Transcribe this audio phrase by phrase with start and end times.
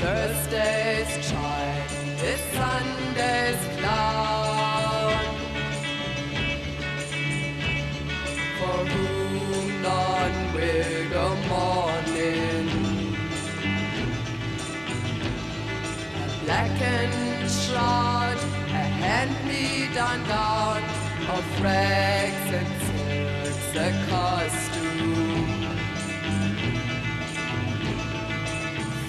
[0.00, 1.90] Thursday's child
[2.22, 5.24] is Sunday's clown.
[8.58, 12.68] For whom none will go morning.
[16.14, 20.82] A blackened shroud, a hand-me-down gown
[21.36, 25.48] of rags and silks, a costume.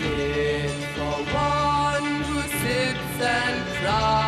[0.01, 0.68] Yeah.
[3.89, 4.18] And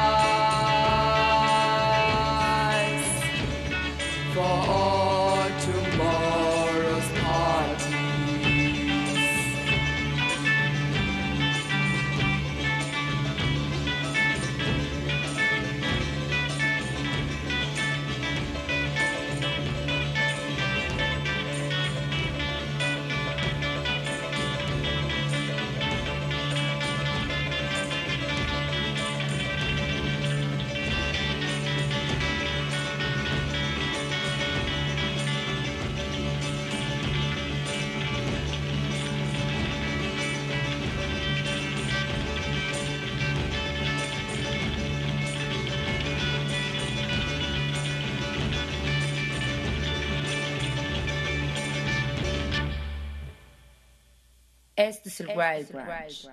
[54.81, 56.27] Este es el Wild Branch.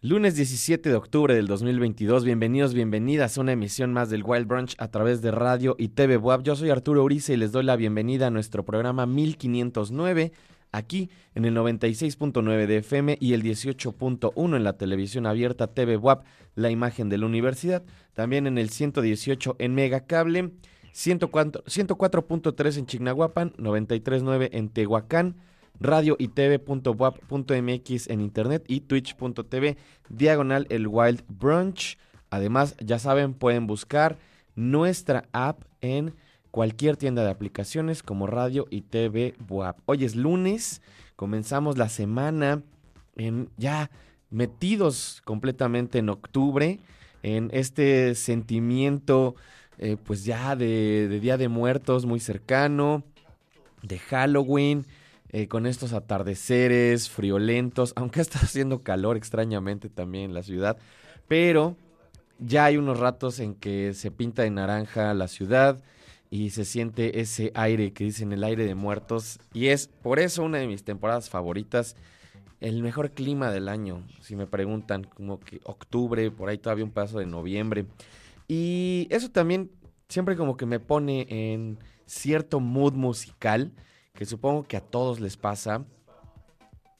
[0.00, 4.74] Lunes 17 de octubre del 2022, bienvenidos, bienvenidas a una emisión más del Wild Brunch
[4.78, 6.42] a través de radio y TV Web.
[6.42, 10.32] Yo soy Arturo Uriza y les doy la bienvenida a nuestro programa 1509,
[10.72, 16.18] aquí en el 96.9 de FM y el 18.1 en la televisión abierta TV Web,
[16.56, 20.50] la imagen de la universidad, también en el 118 en Megacable,
[20.90, 25.36] 104 104.3 en Chignahuapan, 93.9 en Tehuacán,
[25.80, 29.76] radio y tv.wap.mx en internet y twitch.tv
[30.08, 31.98] diagonal el Wild Brunch.
[32.30, 34.18] Además, ya saben, pueden buscar
[34.54, 36.14] nuestra app en
[36.50, 39.78] cualquier tienda de aplicaciones como radio y TV WAP.
[39.86, 40.82] Hoy es lunes,
[41.16, 42.62] comenzamos la semana
[43.16, 43.90] en ya
[44.30, 46.78] metidos completamente en octubre,
[47.22, 49.34] en este sentimiento
[49.78, 53.02] eh, pues ya de, de Día de Muertos muy cercano,
[53.82, 54.86] de Halloween,
[55.36, 60.76] eh, con estos atardeceres friolentos, aunque está haciendo calor extrañamente también en la ciudad,
[61.26, 61.76] pero
[62.38, 65.82] ya hay unos ratos en que se pinta de naranja la ciudad
[66.30, 70.44] y se siente ese aire que dicen el aire de muertos y es por eso
[70.44, 71.96] una de mis temporadas favoritas,
[72.60, 76.92] el mejor clima del año, si me preguntan, como que octubre, por ahí todavía un
[76.92, 77.86] paso de noviembre.
[78.46, 79.72] Y eso también
[80.08, 83.72] siempre como que me pone en cierto mood musical
[84.14, 85.84] que supongo que a todos les pasa,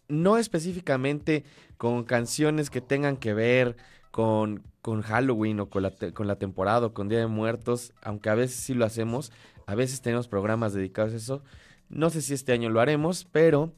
[0.09, 1.45] no específicamente
[1.77, 3.77] con canciones que tengan que ver
[4.11, 8.31] con, con Halloween o con la, con la temporada o con Día de Muertos, aunque
[8.31, 9.33] a veces sí lo hacemos,
[9.67, 11.43] a veces tenemos programas dedicados a eso.
[11.89, 13.73] No sé si este año lo haremos, pero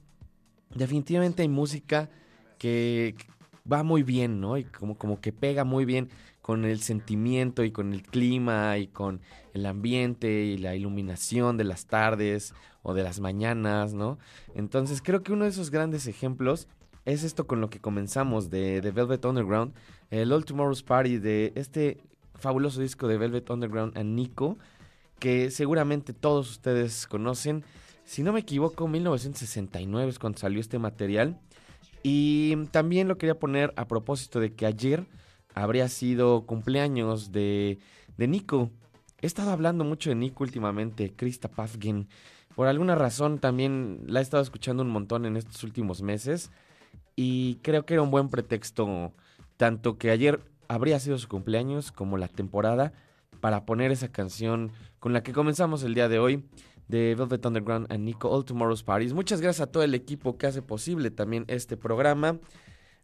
[0.74, 2.08] definitivamente hay música
[2.58, 3.14] que
[3.70, 4.56] va muy bien, ¿no?
[4.56, 6.08] Y como, como que pega muy bien
[6.40, 9.20] con el sentimiento y con el clima y con
[9.52, 12.54] el ambiente y la iluminación de las tardes
[12.88, 14.16] o de las mañanas, ¿no?
[14.54, 16.68] Entonces creo que uno de esos grandes ejemplos
[17.04, 19.74] es esto con lo que comenzamos de, Velvet Underground,
[20.10, 21.98] el All Tomorrow's Party de este
[22.36, 24.56] fabuloso disco de Velvet Underground a Nico,
[25.18, 27.64] que seguramente todos ustedes conocen.
[28.04, 31.40] Si no me equivoco, 1969 es cuando salió este material.
[32.04, 35.06] Y también lo quería poner a propósito de que ayer
[35.54, 37.80] habría sido cumpleaños de,
[38.16, 38.70] de Nico.
[39.20, 42.06] He estado hablando mucho de Nico últimamente, Krista Pafgen.
[42.56, 46.50] Por alguna razón también la he estado escuchando un montón en estos últimos meses.
[47.14, 49.12] Y creo que era un buen pretexto,
[49.58, 52.94] tanto que ayer habría sido su cumpleaños como la temporada,
[53.40, 56.44] para poner esa canción con la que comenzamos el día de hoy
[56.88, 59.12] de Velvet Underground and Nico All Tomorrow's Parties.
[59.12, 62.38] Muchas gracias a todo el equipo que hace posible también este programa.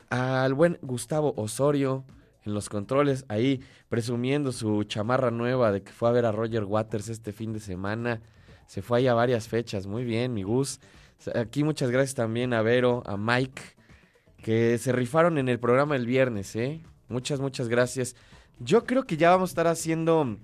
[0.09, 2.05] Al buen Gustavo Osorio
[2.45, 6.65] en los controles, ahí presumiendo su chamarra nueva de que fue a ver a Roger
[6.65, 8.23] Waters este fin de semana.
[8.73, 9.87] Se fue ahí a varias fechas.
[9.87, 10.81] Muy bien, mi Gus.
[11.35, 13.61] Aquí muchas gracias también a Vero, a Mike,
[14.39, 16.81] que se rifaron en el programa el viernes, ¿eh?
[17.11, 18.17] Muchas, muchas gracias.
[18.61, 20.39] Yo creo que ya vamos a estar haciendo...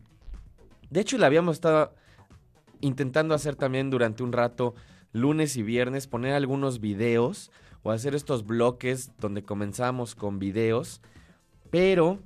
[0.91, 1.95] De hecho, la habíamos estado
[2.83, 4.75] intentando hacer también durante un rato,
[5.15, 7.51] lunes y viernes, poner algunos videos
[7.83, 11.01] o hacer estos bloques donde comenzamos con videos.
[11.71, 12.19] Pero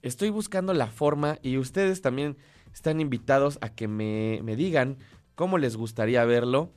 [0.00, 2.38] estoy buscando la forma y ustedes también
[2.72, 4.96] están invitados a que me, me digan
[5.36, 6.72] cómo les gustaría verlo.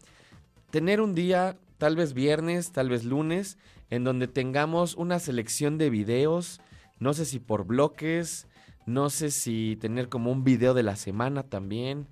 [0.69, 3.57] Tener un día, tal vez viernes, tal vez lunes,
[3.89, 6.61] en donde tengamos una selección de videos,
[6.99, 8.47] no sé si por bloques,
[8.85, 12.05] no sé si tener como un video de la semana también.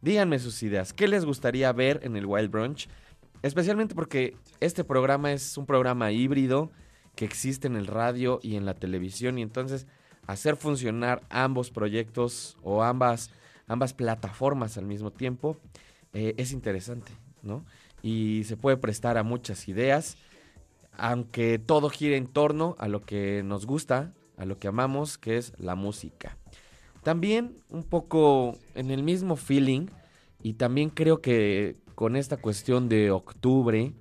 [0.00, 2.88] Díganme sus ideas, ¿qué les gustaría ver en el Wild Brunch?
[3.42, 6.70] Especialmente porque este programa es un programa híbrido
[7.16, 9.86] que existe en el radio y en la televisión y entonces
[10.26, 13.30] hacer funcionar ambos proyectos o ambas,
[13.68, 15.56] ambas plataformas al mismo tiempo
[16.12, 17.64] eh, es interesante, ¿no?
[18.02, 20.16] Y se puede prestar a muchas ideas,
[20.92, 25.36] aunque todo gira en torno a lo que nos gusta, a lo que amamos, que
[25.36, 26.36] es la música.
[27.02, 29.86] También un poco en el mismo feeling,
[30.42, 33.92] y también creo que con esta cuestión de octubre,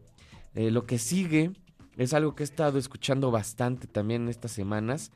[0.53, 1.51] eh, lo que sigue
[1.97, 5.11] es algo que he estado escuchando bastante también estas semanas.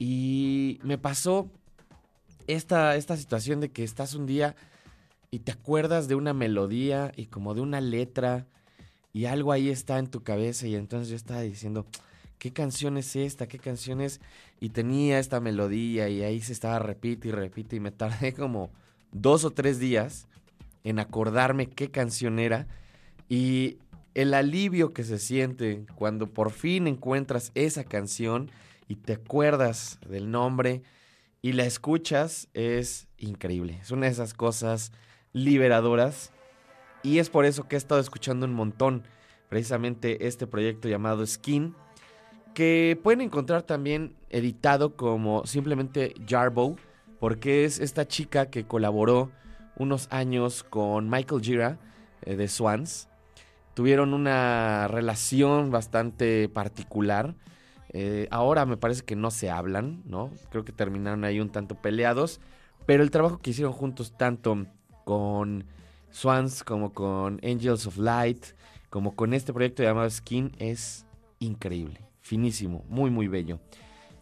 [0.00, 1.50] Y me pasó
[2.48, 4.56] esta, esta situación de que estás un día
[5.30, 8.46] y te acuerdas de una melodía y como de una letra
[9.12, 11.86] y algo ahí está en tu cabeza y entonces yo estaba diciendo,
[12.38, 13.46] ¿qué canción es esta?
[13.46, 14.20] ¿Qué canción es?
[14.60, 18.70] Y tenía esta melodía y ahí se estaba repite y repite y me tardé como
[19.12, 20.26] dos o tres días
[20.84, 22.66] en acordarme qué canción era
[23.28, 23.76] y
[24.14, 28.50] el alivio que se siente cuando por fin encuentras esa canción
[28.88, 30.82] y te acuerdas del nombre
[31.42, 33.78] y la escuchas es increíble.
[33.80, 34.92] Es una de esas cosas
[35.32, 36.32] liberadoras
[37.02, 39.04] y es por eso que he estado escuchando un montón
[39.48, 41.74] precisamente este proyecto llamado Skin
[42.54, 46.76] que pueden encontrar también editado como simplemente Jarbo
[47.20, 49.30] porque es esta chica que colaboró
[49.76, 51.78] unos años con Michael Gira
[52.22, 53.08] eh, de Swans.
[53.74, 57.34] Tuvieron una relación bastante particular.
[57.90, 60.30] Eh, ahora me parece que no se hablan, ¿no?
[60.50, 62.40] Creo que terminaron ahí un tanto peleados.
[62.86, 64.66] Pero el trabajo que hicieron juntos, tanto
[65.04, 65.64] con
[66.10, 68.44] Swans como con Angels of Light,
[68.90, 71.06] como con este proyecto llamado Skin, es
[71.38, 72.00] increíble.
[72.20, 73.58] Finísimo, muy, muy bello.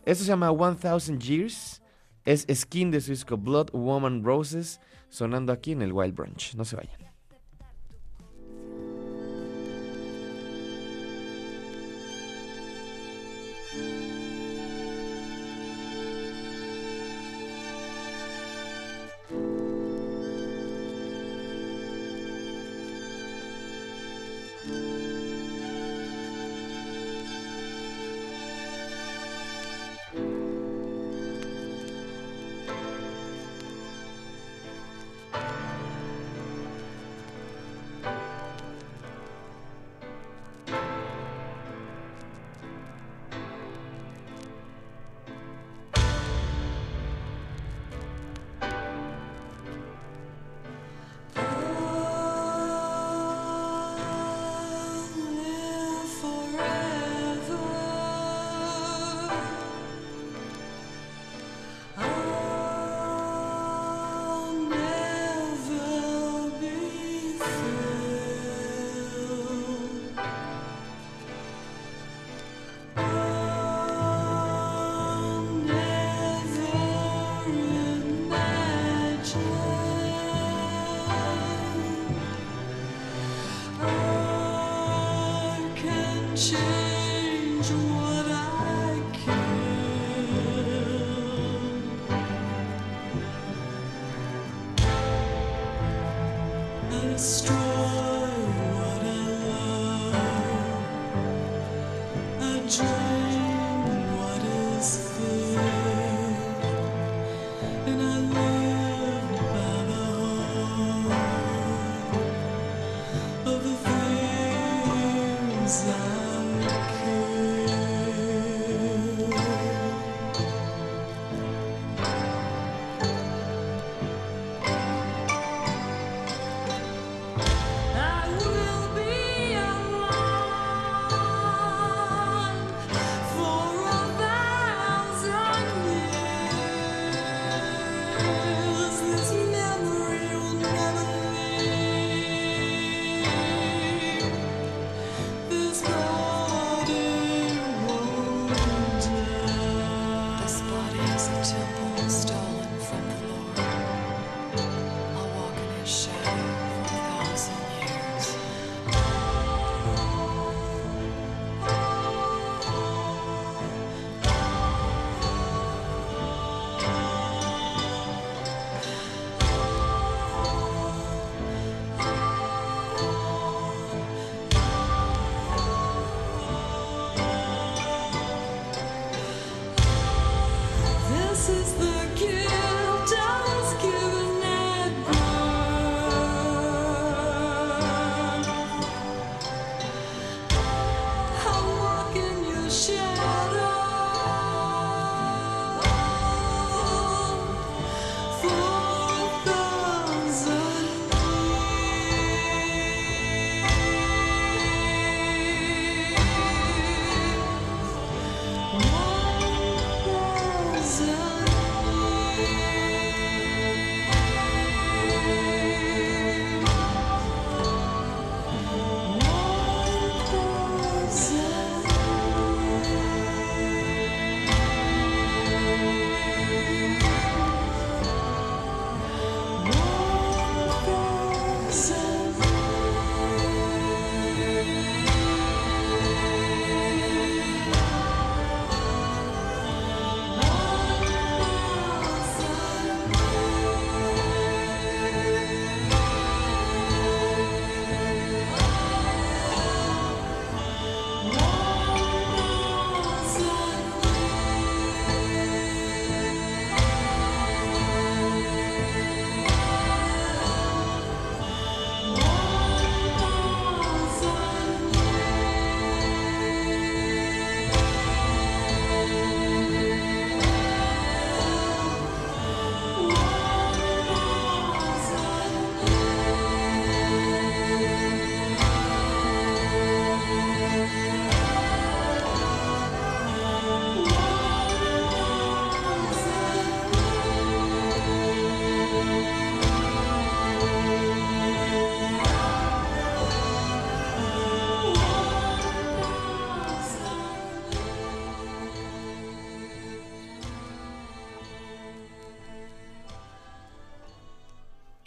[0.04, 1.82] Esto se llama 1000 Years.
[2.24, 6.54] Es Skin de su disco Blood Woman Roses sonando aquí en el Wild Brunch.
[6.54, 7.05] No se vayan.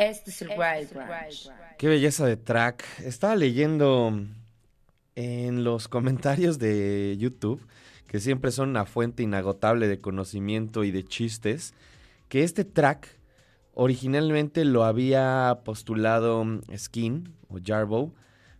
[0.09, 1.51] Este es el Wild Branch.
[1.77, 2.83] Qué belleza de track.
[3.05, 4.11] Estaba leyendo
[5.13, 7.61] en los comentarios de YouTube,
[8.07, 11.75] que siempre son una fuente inagotable de conocimiento y de chistes,
[12.27, 13.19] que este track
[13.75, 16.43] originalmente lo había postulado
[16.75, 18.15] Skin o Jarbo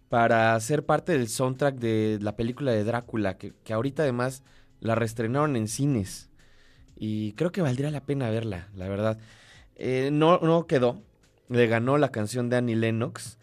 [0.07, 4.43] para ser parte del soundtrack de la película de Drácula, que, ahorita además
[4.81, 6.29] la reestrenaron en cines.
[6.95, 9.17] Y creo que valdría la pena verla, la verdad.
[9.75, 11.08] Eh, no, no quedó.
[11.49, 13.38] Le ganó la canción de Annie Lennox.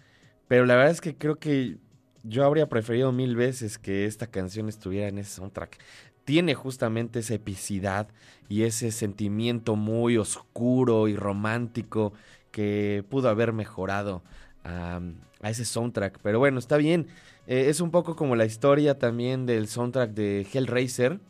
[0.49, 1.79] Pero la verdad es que creo que
[2.23, 5.79] yo habría preferido mil veces que esta canción estuviera en ese soundtrack.
[6.25, 8.09] Tiene justamente esa epicidad
[8.49, 12.13] y ese sentimiento muy oscuro y romántico
[12.51, 14.23] que pudo haber mejorado
[14.65, 15.01] a,
[15.43, 16.19] ese soundtrack.
[16.23, 17.07] Pero bueno, está bien.
[17.47, 21.21] Eh, es un poco como la historia también del soundtrack de Hellraiser,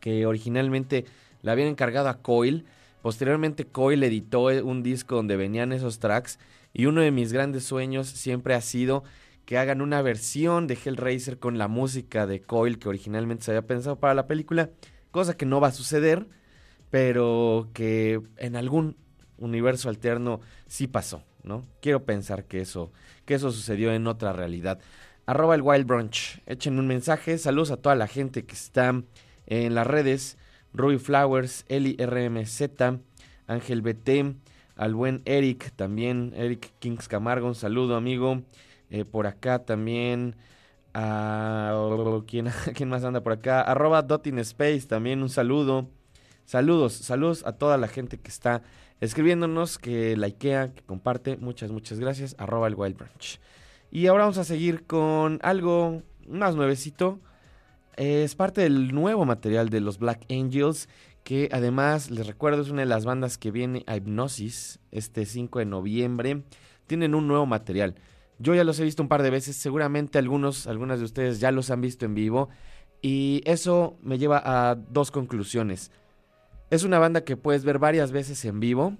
[0.00, 1.06] que originalmente
[1.40, 2.66] la habían encargado a Coil.
[3.02, 6.38] Posteriormente Coil editó un disco donde venían esos tracks
[6.72, 9.04] y uno de mis grandes sueños siempre ha sido
[9.44, 13.66] que hagan una versión de Hellraiser con la música de Coil que originalmente se había
[13.66, 14.70] pensado para la película,
[15.10, 16.28] cosa que no va a suceder,
[16.90, 18.96] pero que en algún
[19.38, 21.24] universo alterno sí pasó.
[21.42, 21.66] ¿no?
[21.80, 22.92] Quiero pensar que eso,
[23.24, 24.78] que eso sucedió en otra realidad.
[25.26, 26.42] Arroba el Wild Brunch.
[26.46, 27.38] Echen un mensaje.
[27.38, 29.02] Saludos a toda la gente que está
[29.46, 30.38] en las redes.
[30.74, 32.62] Ruby Flowers, Eli RMZ,
[33.46, 34.36] Ángel BT,
[34.76, 38.42] al buen Eric también, Eric Kings Camargo, un saludo amigo.
[38.92, 40.36] Eh, por acá también.
[40.92, 43.62] A, ¿quién, ¿Quién más anda por acá?
[43.62, 45.88] Arroba Dotting Space, también un saludo.
[46.44, 48.62] Saludos, saludos a toda la gente que está
[49.00, 51.38] escribiéndonos, que likea, que comparte.
[51.38, 52.36] Muchas, muchas gracias.
[52.38, 53.40] Arroba el Wild Branch.
[53.90, 57.18] Y ahora vamos a seguir con algo más nuevecito.
[57.96, 60.88] Es parte del nuevo material de los Black Angels,
[61.24, 65.58] que además, les recuerdo, es una de las bandas que viene a Hipnosis este 5
[65.58, 66.42] de noviembre.
[66.86, 67.94] Tienen un nuevo material.
[68.38, 71.52] Yo ya los he visto un par de veces, seguramente algunos, algunas de ustedes ya
[71.52, 72.48] los han visto en vivo.
[73.02, 75.90] Y eso me lleva a dos conclusiones.
[76.70, 78.96] Es una banda que puedes ver varias veces en vivo,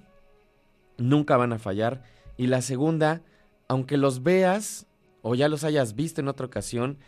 [0.99, 2.03] nunca van a fallar.
[2.37, 3.23] Y la segunda,
[3.69, 4.87] aunque los veas
[5.23, 6.99] o ya los hayas visto en otra ocasión,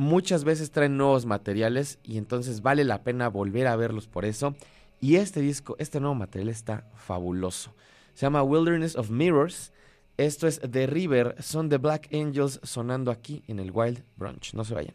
[0.00, 4.54] muchas veces traen nuevos materiales y entonces vale la pena volver a verlos por eso.
[4.98, 7.74] Y este disco, este nuevo material está fabuloso.
[8.14, 9.72] Se llama Wilderness of Mirrors.
[10.16, 14.54] Esto es The River, son The Black Angels sonando aquí en el Wild Brunch.
[14.54, 14.94] No se vayan.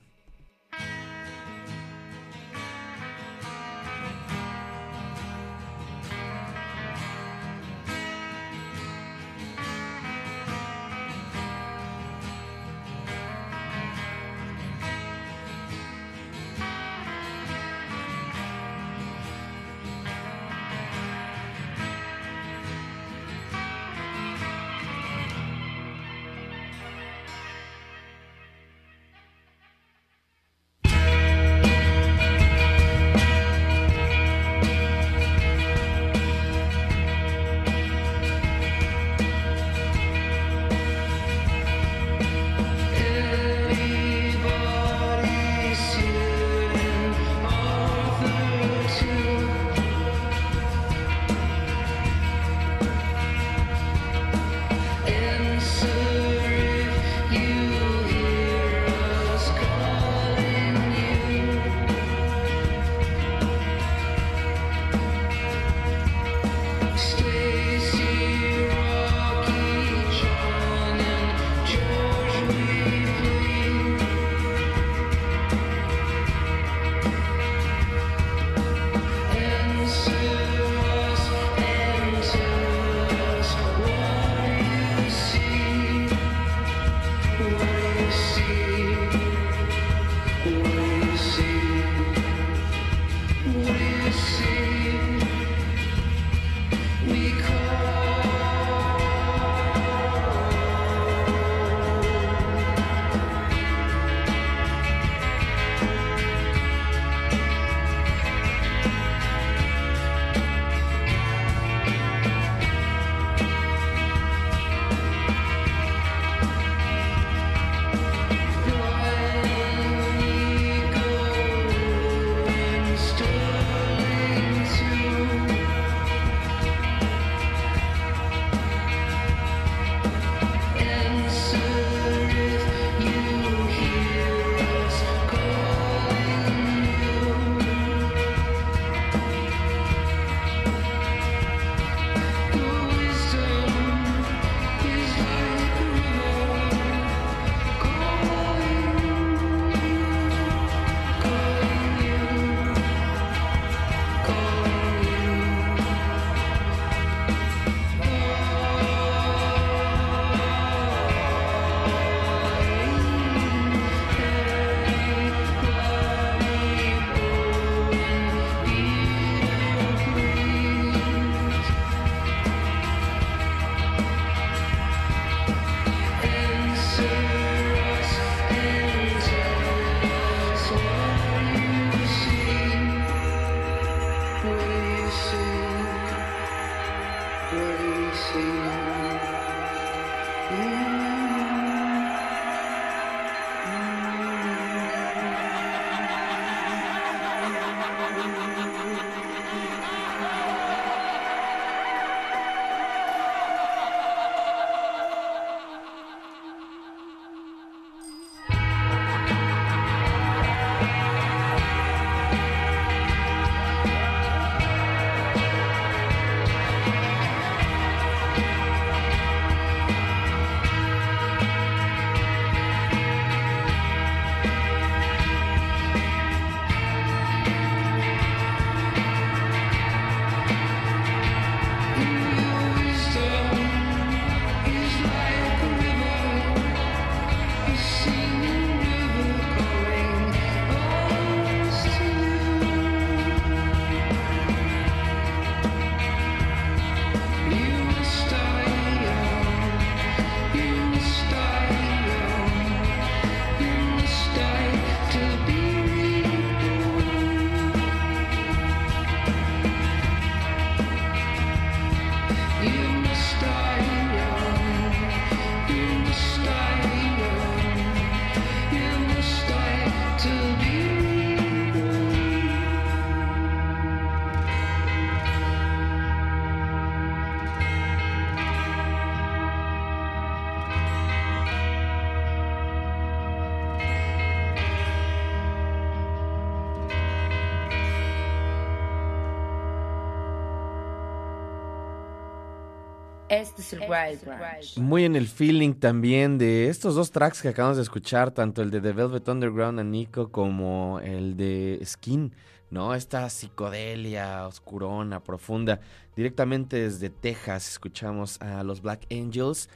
[293.73, 294.77] Wild Branch.
[294.77, 298.71] Muy en el feeling también de estos dos tracks que acabamos de escuchar, tanto el
[298.71, 302.33] de The Velvet Underground a Nico como el de Skin,
[302.69, 302.93] ¿no?
[302.93, 305.79] Esta psicodelia oscurona, profunda.
[306.15, 309.69] Directamente desde Texas escuchamos a los Black Angels.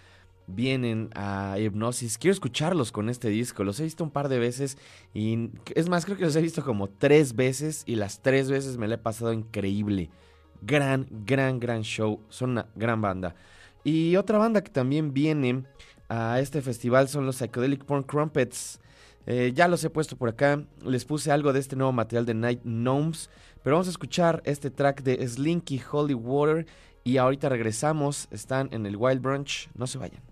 [0.48, 2.18] Vienen a Hipnosis.
[2.18, 3.64] Quiero escucharlos con este disco.
[3.64, 4.78] Los he visto un par de veces
[5.14, 8.78] y es más, creo que los he visto como tres veces y las tres veces
[8.78, 10.10] me lo he pasado increíble.
[10.62, 12.20] Gran, gran, gran show.
[12.30, 13.36] Son una gran banda.
[13.92, 15.64] Y otra banda que también viene
[16.10, 18.80] a este festival son los Psychedelic Porn Crumpets.
[19.26, 20.64] Eh, ya los he puesto por acá.
[20.86, 23.32] Les puse algo de este nuevo material de Night Gnomes.
[23.64, 26.68] Pero vamos a escuchar este track de Slinky Holy Water.
[27.04, 28.28] Y ahorita regresamos.
[28.30, 29.72] Están en el Wild Brunch.
[29.74, 30.29] No se vayan.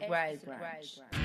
[0.00, 1.23] Este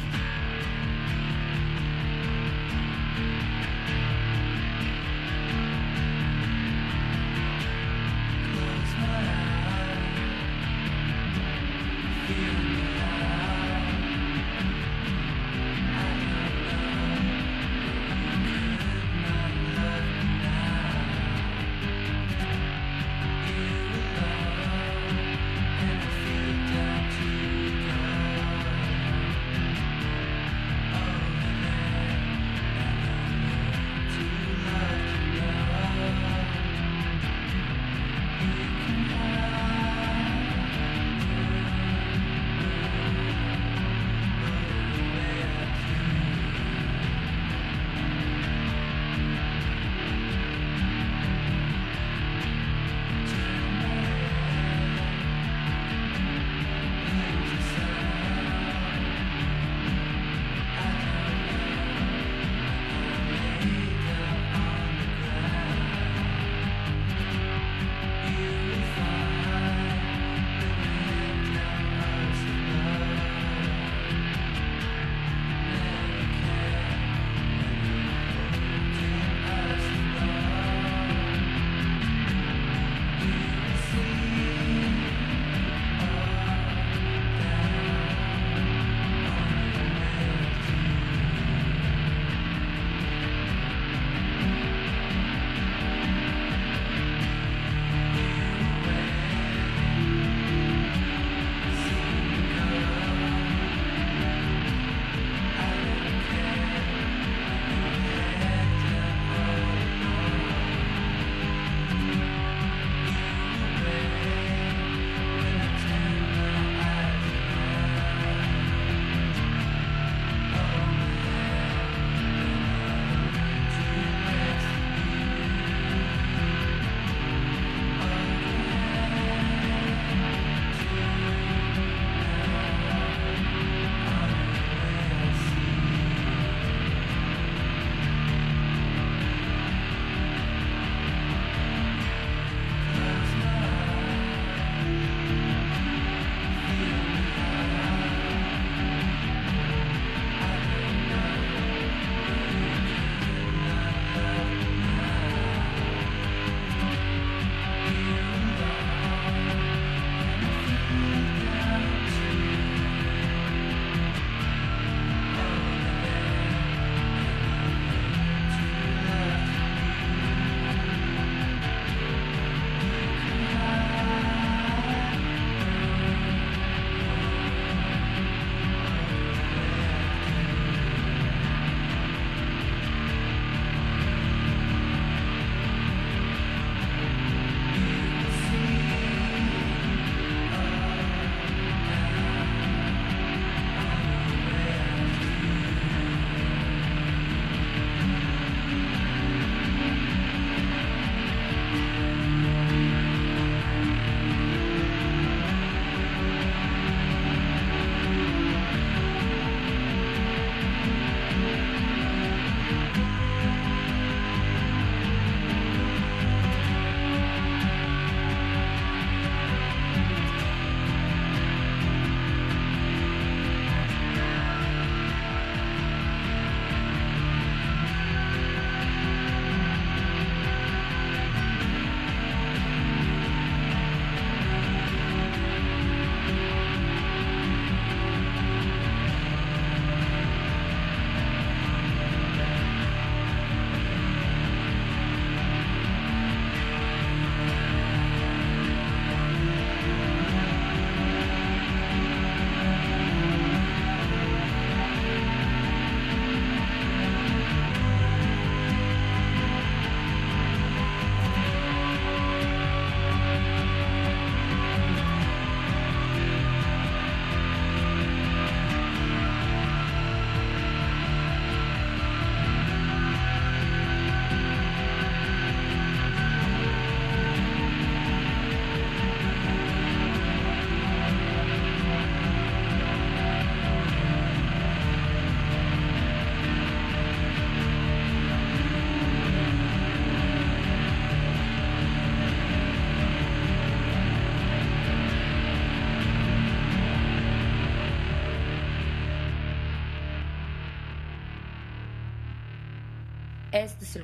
[303.63, 304.01] Este.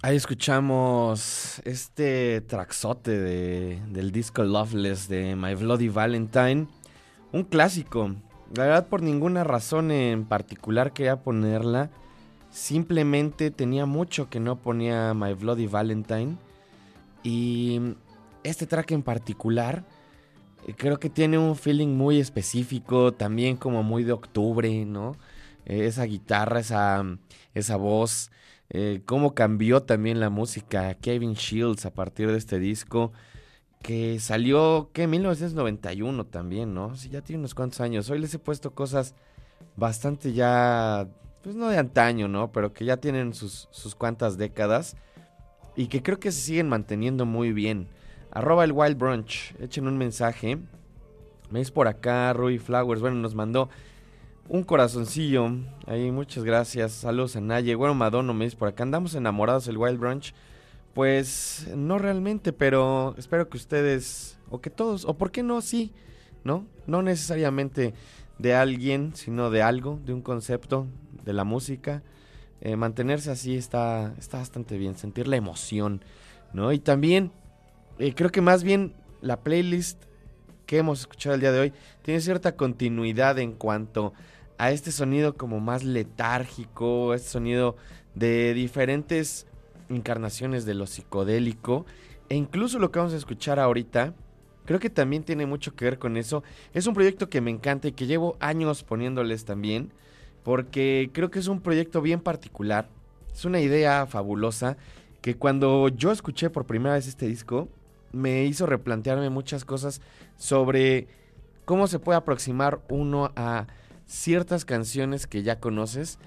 [0.00, 6.66] Ahí escuchamos este traxote de, del disco Loveless de My Bloody Valentine.
[7.32, 8.14] Un clásico.
[8.54, 11.90] La verdad, por ninguna razón en particular quería ponerla.
[12.50, 16.36] Simplemente tenía mucho que no ponía My Bloody Valentine.
[17.22, 17.80] Y
[18.44, 19.84] este track en particular
[20.66, 25.16] eh, creo que tiene un feeling muy específico, también como muy de octubre, ¿no?
[25.68, 27.04] Eh, esa guitarra, esa,
[27.54, 28.30] esa voz,
[28.70, 33.12] eh, cómo cambió también la música Kevin Shields a partir de este disco,
[33.82, 35.06] que salió, ¿qué?
[35.06, 36.96] 1991 también, ¿no?
[36.96, 38.10] Sí, ya tiene unos cuantos años.
[38.10, 39.14] Hoy les he puesto cosas
[39.76, 41.06] bastante ya,
[41.42, 42.50] pues no de antaño, ¿no?
[42.50, 44.96] Pero que ya tienen sus, sus cuantas décadas
[45.76, 47.88] y que creo que se siguen manteniendo muy bien.
[48.30, 50.58] Arroba el Wild Brunch, echen un mensaje.
[51.50, 53.70] Me por acá, Rui Flowers, bueno, nos mandó
[54.48, 55.50] un corazoncillo.
[55.86, 56.92] Ahí, muchas gracias.
[56.92, 57.74] Saludos a Naye.
[57.74, 58.82] Bueno, Madono me dice por acá.
[58.82, 60.34] Andamos enamorados el Wild Brunch.
[60.94, 65.92] Pues no realmente, pero espero que ustedes, o que todos, o por qué no, sí,
[66.42, 66.66] ¿no?
[66.86, 67.94] No necesariamente
[68.38, 70.86] de alguien, sino de algo, de un concepto,
[71.24, 72.02] de la música.
[72.60, 76.02] Eh, mantenerse así está, está bastante bien, sentir la emoción,
[76.52, 76.72] ¿no?
[76.72, 77.30] Y también,
[78.00, 80.02] eh, creo que más bien la playlist
[80.66, 81.72] que hemos escuchado el día de hoy
[82.02, 84.14] tiene cierta continuidad en cuanto
[84.58, 87.76] este sonido como más letárgico, este sonido
[88.14, 89.46] de diferentes
[89.88, 91.86] encarnaciones de lo psicodélico
[92.28, 94.14] e incluso lo que vamos a escuchar ahorita,
[94.64, 96.42] creo que también tiene mucho que ver con eso.
[96.74, 99.92] Es un proyecto que me encanta y que llevo años poniéndoles también,
[100.42, 102.88] porque creo que es un proyecto bien particular,
[103.32, 104.76] es una idea fabulosa
[105.22, 107.68] que cuando yo escuché por primera vez este disco,
[108.12, 110.00] me hizo replantearme muchas cosas
[110.36, 111.08] sobre
[111.64, 113.66] cómo se puede aproximar uno a
[114.08, 116.18] ciertas canciones que ya conoces.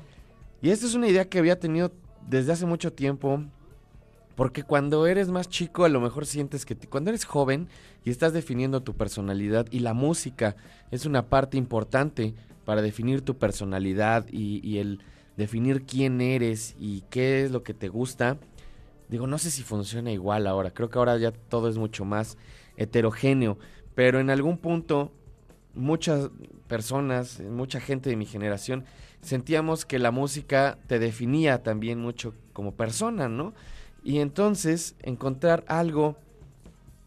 [0.62, 1.92] Y esta es una idea que había tenido
[2.30, 3.44] desde hace mucho tiempo.
[4.36, 7.68] Porque cuando eres más chico a lo mejor sientes que cuando eres joven
[8.06, 10.56] y estás definiendo tu personalidad y la música
[10.90, 15.00] es una parte importante para definir tu personalidad y, y el
[15.36, 18.38] definir quién eres y qué es lo que te gusta.
[19.10, 20.72] Digo, no sé si funciona igual ahora.
[20.72, 22.38] Creo que ahora ya todo es mucho más
[22.78, 23.58] heterogéneo.
[23.96, 25.12] Pero en algún punto
[25.74, 26.30] muchas
[26.72, 28.86] personas, mucha gente de mi generación,
[29.22, 33.54] sentíamos que la música te definía también mucho como persona, ¿no?
[34.06, 36.16] Y entonces encontrar algo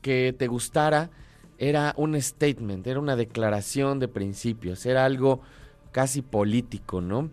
[0.02, 1.08] que te gustara
[1.56, 5.40] era un statement, era una declaración de principios, era algo
[5.92, 7.30] casi político, ¿no?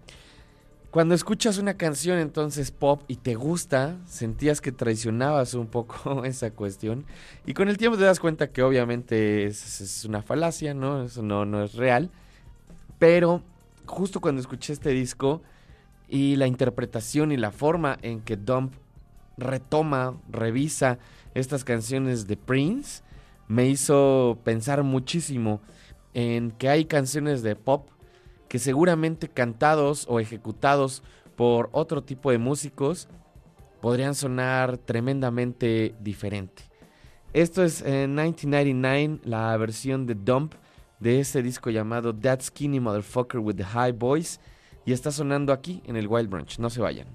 [0.89, 6.51] Cuando escuchas una canción entonces pop y te gusta, sentías que traicionabas un poco esa
[6.51, 7.03] cuestión.
[7.45, 11.03] Y con el tiempo te das cuenta que obviamente es, una falacia, ¿no?
[11.03, 12.09] Eso no, no es real.
[13.01, 13.41] Pero
[13.87, 15.41] justo cuando escuché este disco
[16.07, 18.75] y la interpretación y la forma en que Dump
[19.39, 20.99] retoma, revisa
[21.33, 23.01] estas canciones de Prince,
[23.47, 25.61] me hizo pensar muchísimo
[26.13, 27.89] en que hay canciones de pop
[28.47, 31.01] que seguramente cantados o ejecutados
[31.35, 33.07] por otro tipo de músicos
[33.81, 36.61] podrían sonar tremendamente diferente.
[37.33, 40.53] Esto es en 1999, la versión de Dump
[41.01, 44.39] de este disco llamado That Skinny Motherfucker with the High Voice
[44.85, 46.59] y está sonando aquí en el Wild Branch.
[46.59, 47.07] No se vayan.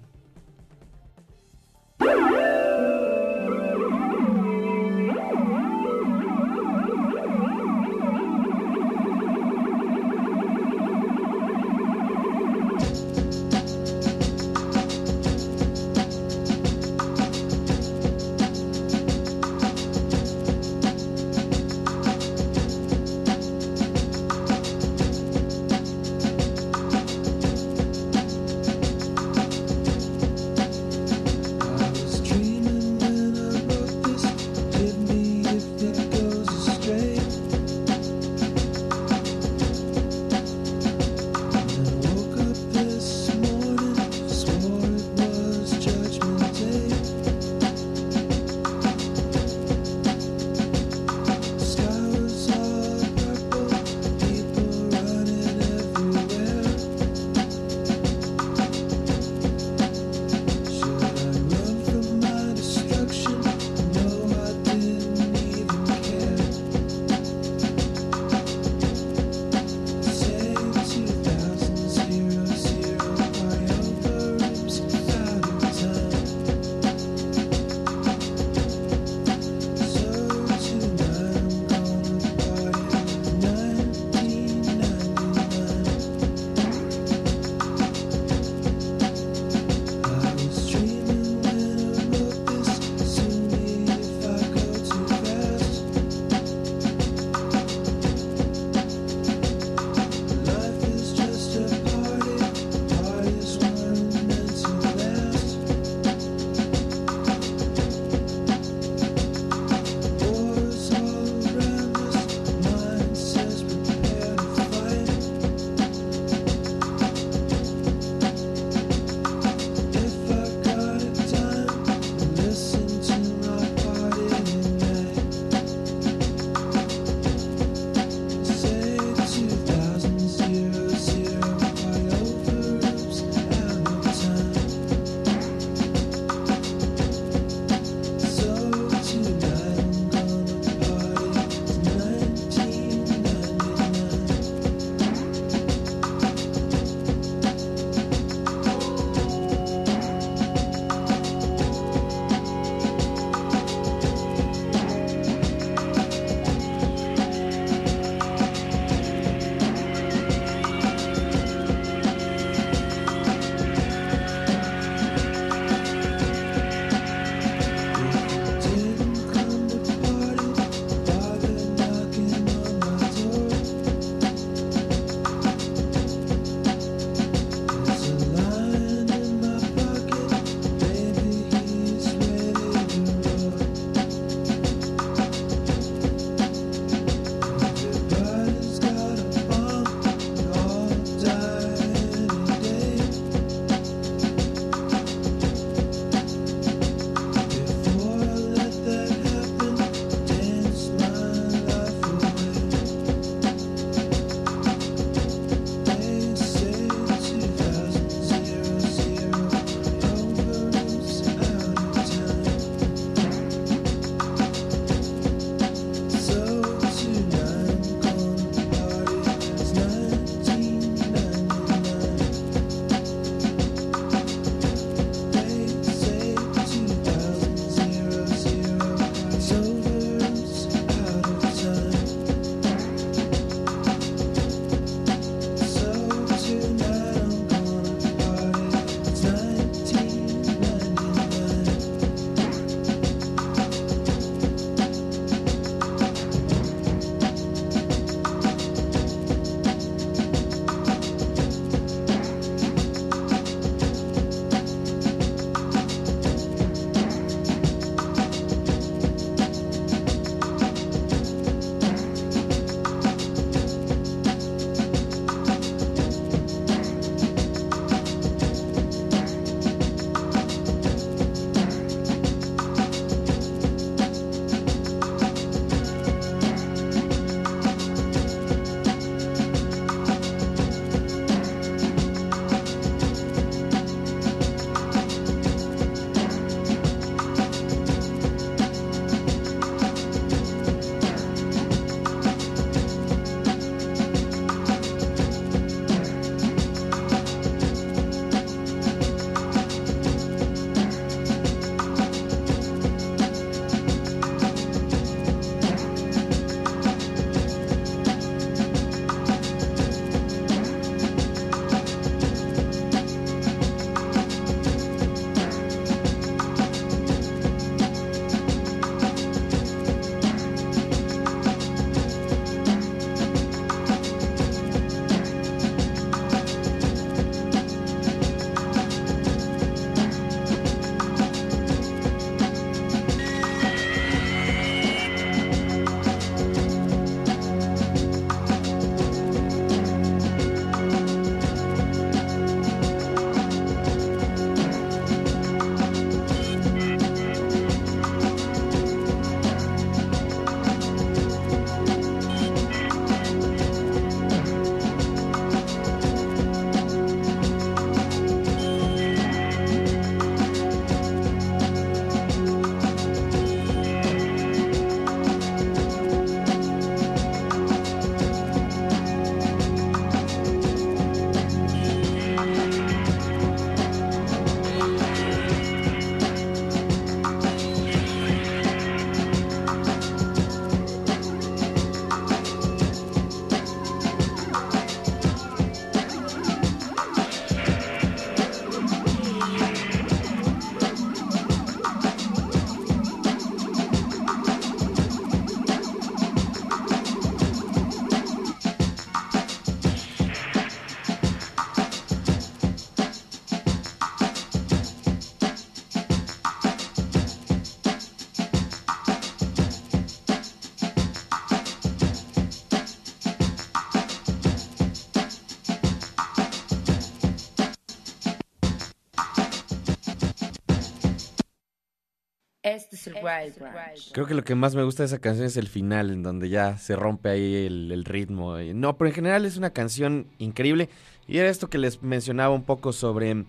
[422.76, 424.12] Este es el Wild Branch.
[424.12, 426.50] Creo que lo que más me gusta de esa canción es el final, en donde
[426.50, 428.58] ya se rompe ahí el, el ritmo.
[428.58, 430.90] No, pero en general es una canción increíble.
[431.26, 433.44] Y era esto que les mencionaba un poco sobre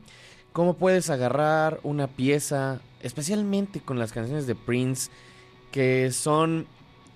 [0.53, 5.11] cómo puedes agarrar una pieza, especialmente con las canciones de Prince,
[5.71, 6.65] que son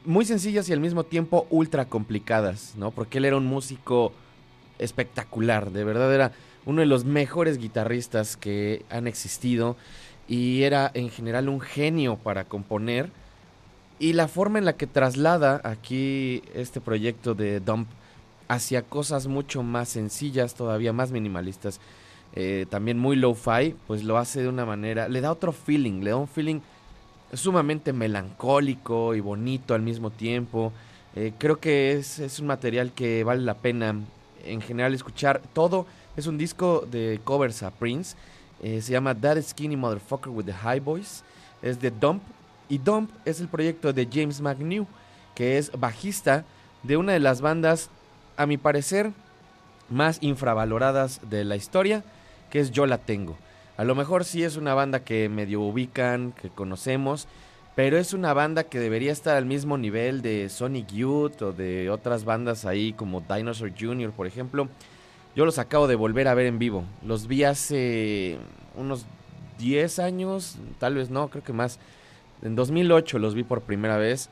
[0.03, 2.91] muy sencillas y al mismo tiempo ultra complicadas, ¿no?
[2.91, 4.11] Porque él era un músico
[4.79, 6.31] espectacular, de verdad era
[6.65, 9.77] uno de los mejores guitarristas que han existido
[10.27, 13.09] y era en general un genio para componer.
[13.99, 17.87] Y la forma en la que traslada aquí este proyecto de Dump
[18.47, 21.79] hacia cosas mucho más sencillas, todavía más minimalistas,
[22.33, 26.11] eh, también muy low-fi, pues lo hace de una manera, le da otro feeling, le
[26.11, 26.59] da un feeling
[27.33, 30.71] sumamente melancólico y bonito al mismo tiempo.
[31.15, 33.95] Eh, creo que es, es, un material que vale la pena
[34.45, 35.41] en general escuchar.
[35.53, 38.15] Todo es un disco de covers a Prince
[38.61, 41.23] eh, se llama That Skinny Motherfucker with the High Boys.
[41.61, 42.21] Es de Dump.
[42.69, 44.87] Y Dump es el proyecto de James McNew,
[45.35, 46.45] que es bajista
[46.83, 47.89] de una de las bandas,
[48.37, 49.11] a mi parecer,
[49.89, 52.03] más infravaloradas de la historia,
[52.49, 53.37] que es Yo la Tengo.
[53.77, 57.27] A lo mejor sí es una banda que medio ubican, que conocemos,
[57.75, 61.89] pero es una banda que debería estar al mismo nivel de Sonic Youth o de
[61.89, 64.67] otras bandas ahí como Dinosaur Jr., por ejemplo.
[65.35, 66.83] Yo los acabo de volver a ver en vivo.
[67.05, 68.37] Los vi hace
[68.75, 69.05] unos
[69.59, 71.79] 10 años, tal vez no, creo que más.
[72.41, 74.29] En 2008 los vi por primera vez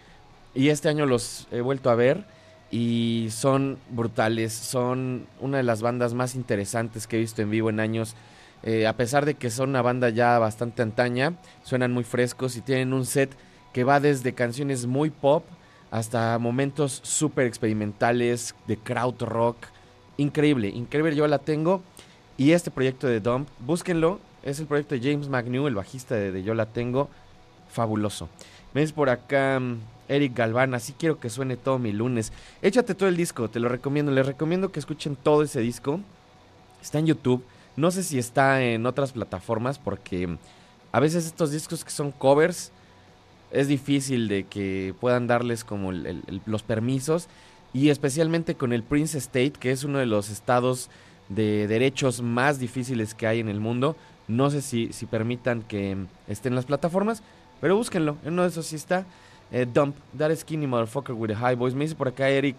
[0.54, 2.26] y este año los he vuelto a ver
[2.72, 7.70] y son brutales, son una de las bandas más interesantes que he visto en vivo
[7.70, 8.16] en años.
[8.64, 12.62] Eh, a pesar de que son una banda ya bastante antaña, suenan muy frescos y
[12.62, 13.32] tienen un set
[13.74, 15.46] que va desde canciones muy pop
[15.92, 19.58] hasta momentos súper experimentales de crowd rock
[20.20, 21.82] increíble, increíble, yo la tengo.
[22.38, 26.44] Y este proyecto de Dump, búsquenlo, es el proyecto de James McNew, el bajista de,
[26.44, 27.10] Yo la tengo,
[27.72, 28.30] fabuloso.
[28.74, 32.32] Ves por acá mm, Eric Galván, así quiero que suene todo mi lunes.
[32.62, 36.00] Échate todo el disco, te lo recomiendo, les recomiendo que escuchen todo ese disco.
[36.82, 37.44] Está en YouTube,
[37.76, 40.38] no sé si está en otras plataformas porque mm,
[40.92, 42.72] a veces estos discos que son covers
[43.52, 47.28] es difícil de que puedan darles como los permisos
[47.74, 50.90] y especialmente con el Prince State, que es uno de los estados
[51.30, 53.96] de derechos más difíciles que hay en el mundo.
[54.28, 55.98] No sé si, si permitan que
[56.28, 57.24] estén las plataformas,
[57.62, 58.18] pero búsquenlo.
[58.24, 59.06] En uno de esos sí está.
[59.52, 61.74] Eh, Dump, That Skinny Motherfucker with the High Boys.
[61.74, 62.58] Me dice por acá Eric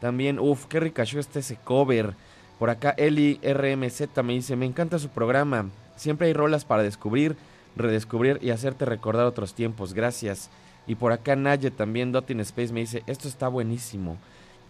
[0.00, 0.38] también.
[0.38, 2.14] Uf, qué rica está ese cover.
[2.58, 5.66] Por acá Eli RMZ me dice, me encanta su programa.
[5.96, 7.36] Siempre hay rolas para descubrir,
[7.76, 9.94] redescubrir y hacerte recordar otros tiempos.
[9.94, 10.48] Gracias.
[10.86, 14.16] Y por acá Naye también, Dotting Space me dice, esto está buenísimo.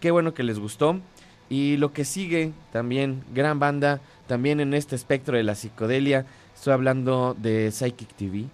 [0.02, 0.98] Qué bueno que les gustó.
[1.48, 6.26] Y lo que sigue, también, gran banda, también en este espectro de la psicodelia.
[6.56, 8.46] Estoy hablando de Psychic TV.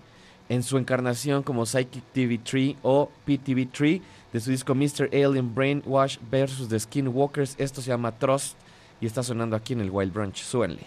[0.51, 5.09] En su encarnación como Psychic TV 3 o PTV 3 de su disco Mr.
[5.11, 7.55] Alien Brainwash versus The Skinwalkers.
[7.57, 8.55] Esto se llama Trust
[9.01, 10.43] y está sonando aquí en el Wild Brunch.
[10.43, 10.83] Súenle.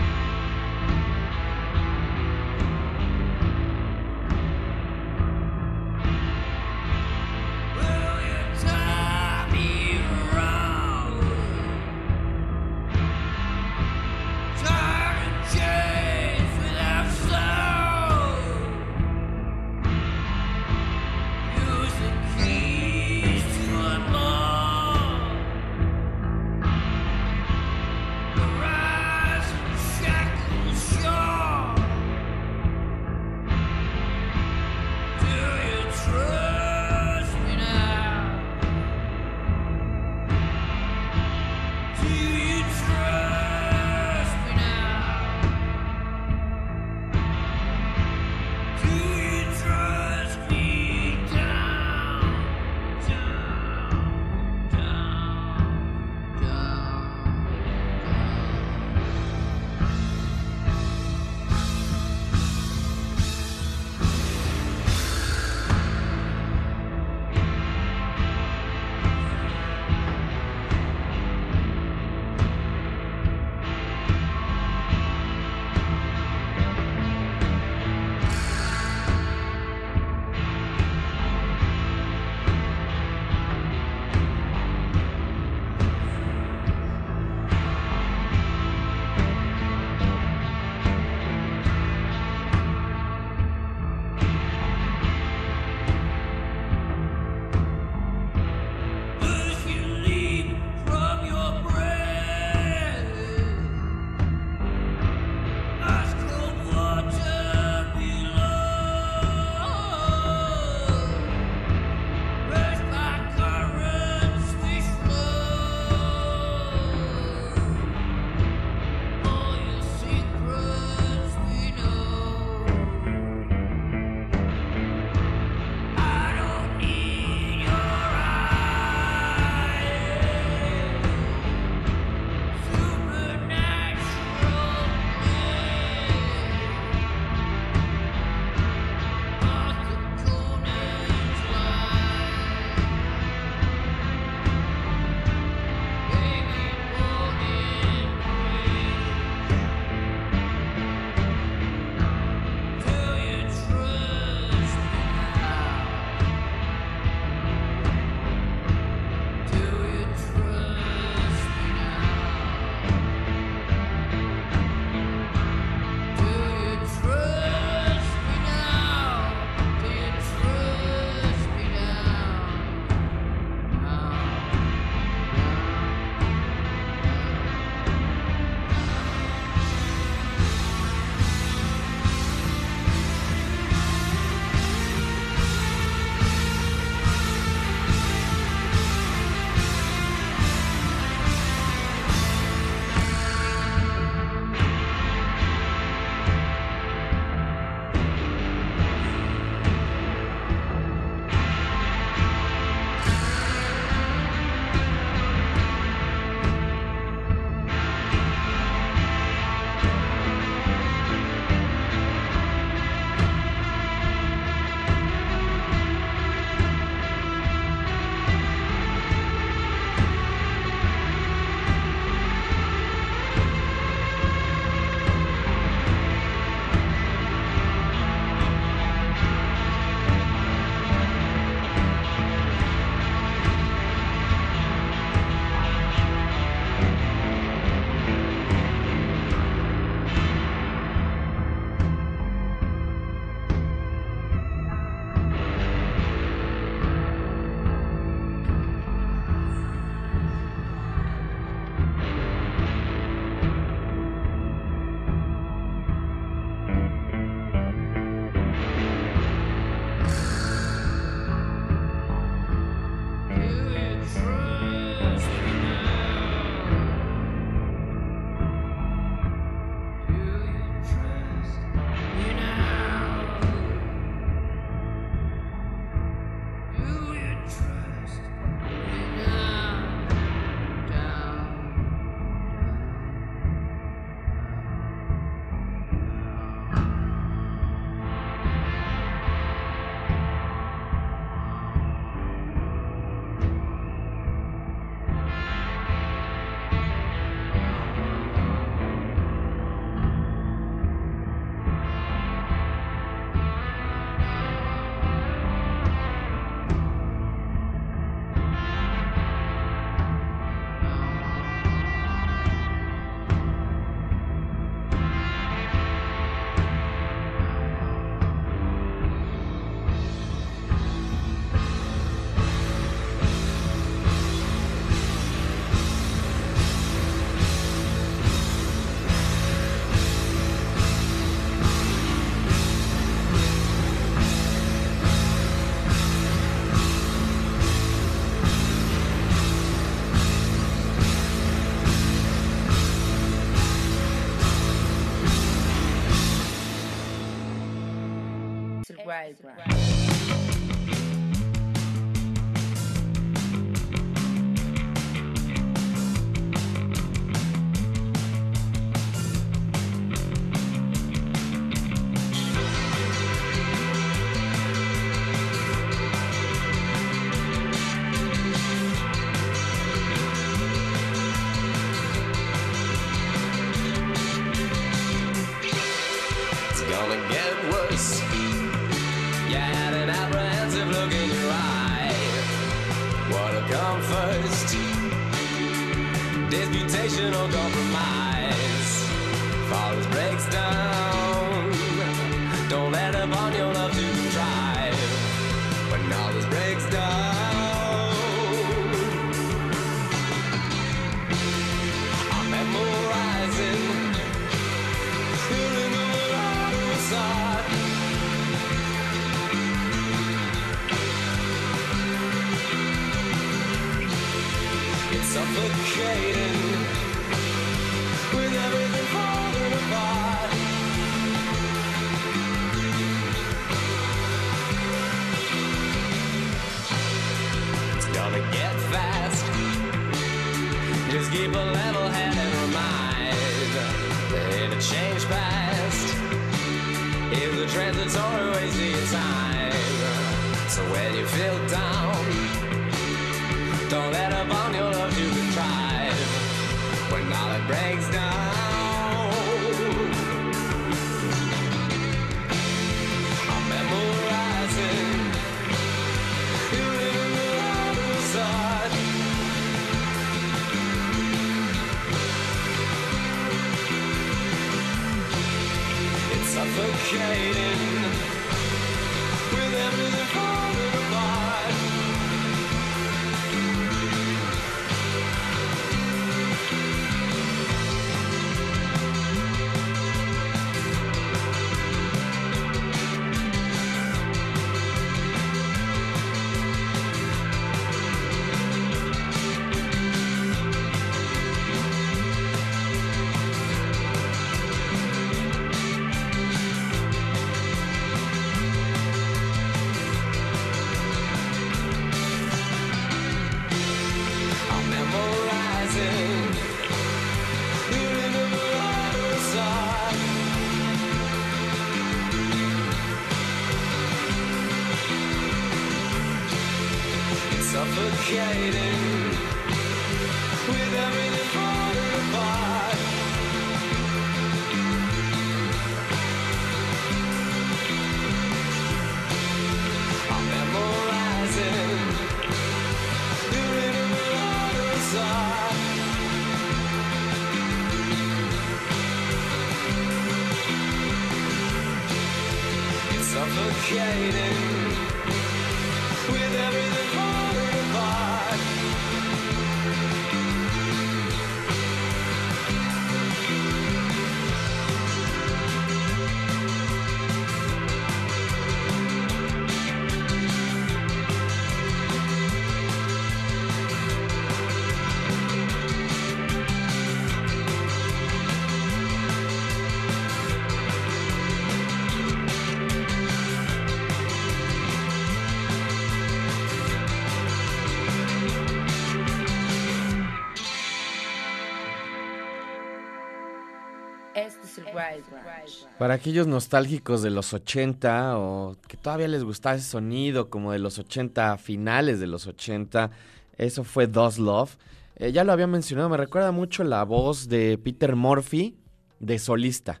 [585.98, 590.78] Para aquellos nostálgicos de los 80 o que todavía les gustaba ese sonido como de
[590.78, 593.10] los 80, finales de los 80,
[593.56, 594.76] eso fue Does Love.
[595.16, 598.76] Eh, ya lo había mencionado, me recuerda mucho la voz de Peter Murphy
[599.20, 600.00] de solista.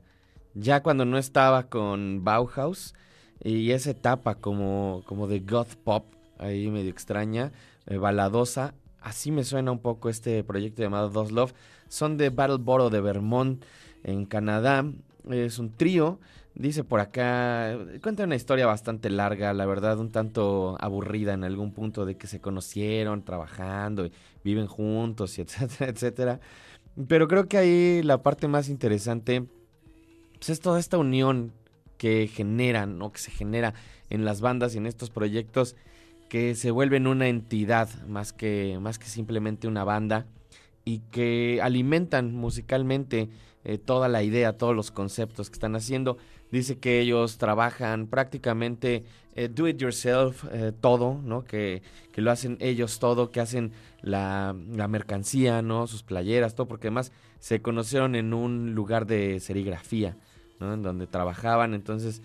[0.54, 2.94] Ya cuando no estaba con Bauhaus
[3.42, 6.06] y esa etapa como, como de goth pop,
[6.38, 7.52] ahí medio extraña,
[7.86, 11.54] eh, baladosa, así me suena un poco este proyecto llamado Does Love.
[11.88, 13.64] Son de Battleboro de Vermont
[14.02, 14.84] en Canadá.
[15.30, 16.18] Es un trío.
[16.54, 21.72] Dice por acá, cuenta una historia bastante larga, la verdad, un tanto aburrida en algún
[21.72, 24.12] punto de que se conocieron trabajando y
[24.44, 26.40] viven juntos, etcétera, etcétera.
[27.08, 29.46] Pero creo que ahí la parte más interesante
[30.34, 31.52] pues, es toda esta unión
[31.96, 33.12] que generan, ¿no?
[33.12, 33.72] Que se genera
[34.10, 35.76] en las bandas y en estos proyectos
[36.28, 40.26] que se vuelven una entidad más que, más que simplemente una banda
[40.84, 43.28] y que alimentan musicalmente
[43.64, 46.18] eh, toda la idea, todos los conceptos que están haciendo.
[46.50, 49.04] Dice que ellos trabajan prácticamente
[49.36, 51.44] eh, do it yourself, eh, todo, ¿no?
[51.44, 55.86] Que, que, lo hacen ellos todo, que hacen la, la, mercancía, ¿no?
[55.86, 60.16] Sus playeras, todo, porque además se conocieron en un lugar de serigrafía.
[60.60, 62.22] En donde trabajaban, entonces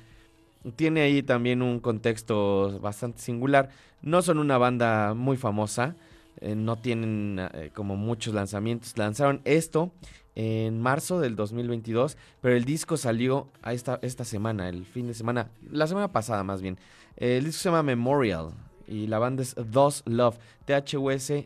[0.76, 3.70] tiene ahí también un contexto bastante singular.
[4.04, 5.96] No son una banda muy famosa,
[6.40, 7.42] no tienen
[7.74, 8.96] como muchos lanzamientos.
[8.96, 9.92] Lanzaron esto
[10.40, 15.16] en marzo del 2022, pero el disco salió a esta, esta semana, el fin de
[15.16, 16.78] semana, la semana pasada más bien.
[17.16, 18.50] El disco se llama Memorial
[18.88, 21.42] y la banda es Dos Love, T-H-U-S-L-O-V-E,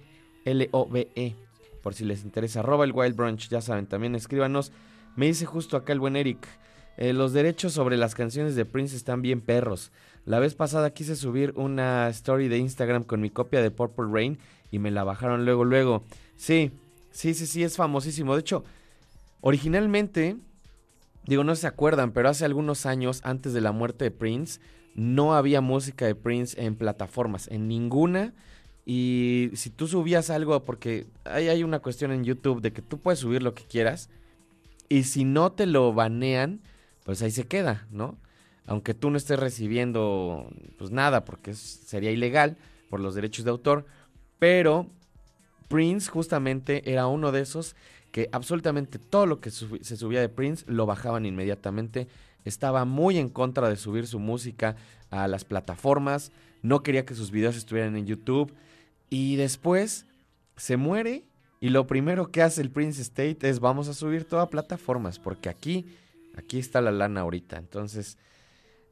[1.82, 2.60] por si les interesa.
[2.60, 4.74] Arroba el Wild Brunch, ya saben, también escríbanos.
[5.16, 6.46] Me dice justo acá el buen Eric,
[6.98, 9.94] eh, los derechos sobre las canciones de Prince están bien perros.
[10.26, 14.38] La vez pasada quise subir una story de Instagram con mi copia de Purple Rain
[14.70, 16.04] y me la bajaron luego, luego.
[16.36, 16.72] Sí,
[17.10, 18.34] sí, sí, sí, es famosísimo.
[18.34, 18.66] De hecho,
[19.42, 20.38] originalmente,
[21.26, 24.60] digo, no se acuerdan, pero hace algunos años, antes de la muerte de Prince,
[24.96, 28.34] no había música de Prince en plataformas, en ninguna.
[28.86, 33.00] Y si tú subías algo, porque hay, hay una cuestión en YouTube de que tú
[33.00, 34.10] puedes subir lo que quieras,
[34.90, 36.62] y si no te lo banean,
[37.06, 38.18] pues ahí se queda, ¿no?
[38.66, 42.58] Aunque tú no estés recibiendo pues nada, porque sería ilegal
[42.90, 43.86] por los derechos de autor,
[44.38, 44.88] pero
[45.70, 47.76] Prince justamente era uno de esos
[48.12, 52.08] que absolutamente todo lo que se subía de Prince lo bajaban inmediatamente.
[52.46, 54.76] Estaba muy en contra de subir su música
[55.10, 56.32] a las plataformas,
[56.62, 58.54] no quería que sus videos estuvieran en YouTube
[59.10, 60.06] y después
[60.56, 61.24] se muere
[61.60, 65.20] y lo primero que hace el Prince State es vamos a subir todo a plataformas
[65.20, 65.86] porque aquí
[66.36, 67.58] aquí está la lana ahorita.
[67.58, 68.18] Entonces,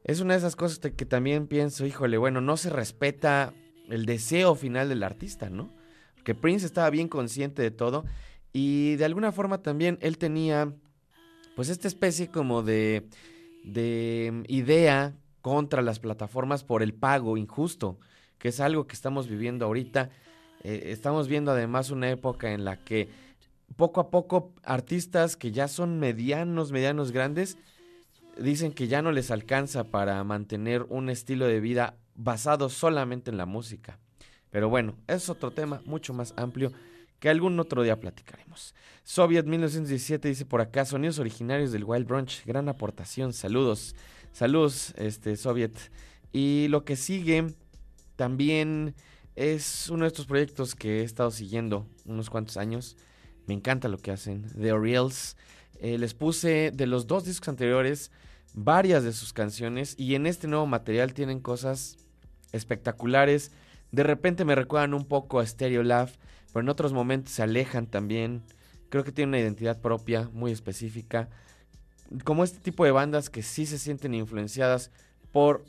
[0.04, 3.52] es una de esas cosas que también pienso, híjole, bueno, no se respeta
[3.88, 5.70] el deseo final del artista, ¿no?
[6.14, 8.04] Porque Prince estaba bien consciente de todo
[8.52, 10.72] y de alguna forma también él tenía
[11.56, 13.08] pues esta especie como de,
[13.64, 17.98] de idea contra las plataformas por el pago injusto,
[18.38, 20.10] que es algo que estamos viviendo ahorita.
[20.62, 23.08] Eh, estamos viendo además una época en la que
[23.76, 27.56] poco a poco artistas que ya son medianos, medianos grandes,
[28.38, 33.36] dicen que ya no les alcanza para mantener un estilo de vida basado solamente en
[33.36, 33.98] la música.
[34.50, 36.72] Pero bueno, es otro tema mucho más amplio
[37.20, 38.74] que algún otro día platicaremos.
[39.04, 43.94] Soviet 1917 dice por acá, sonidos originarios del Wild Brunch, gran aportación, saludos,
[44.32, 45.72] saludos, este Soviet.
[46.32, 47.54] Y lo que sigue
[48.16, 48.94] también
[49.36, 52.96] es uno de estos proyectos que he estado siguiendo unos cuantos años.
[53.46, 54.46] Me encanta lo que hacen.
[54.60, 55.36] The Orioles.
[55.80, 58.10] Eh, les puse de los dos discos anteriores
[58.52, 61.96] varias de sus canciones y en este nuevo material tienen cosas
[62.52, 63.52] espectaculares.
[63.92, 66.12] De repente me recuerdan un poco a Stereo Love,
[66.52, 68.42] pero en otros momentos se alejan también.
[68.88, 71.28] Creo que tienen una identidad propia, muy específica.
[72.24, 74.90] Como este tipo de bandas que sí se sienten influenciadas
[75.32, 75.64] por